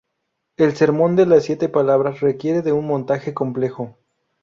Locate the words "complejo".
3.35-3.97